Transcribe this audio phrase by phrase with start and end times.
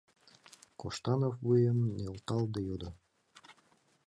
[0.79, 2.89] —Коштанов вуйым нӧлталде йодо.